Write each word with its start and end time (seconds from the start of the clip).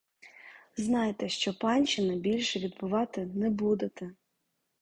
Знайте, 0.77 1.29
що 1.29 1.53
панщини 1.59 2.15
більше 2.15 2.59
відбувати 2.59 3.25
не 3.25 3.49
будете! 3.49 4.11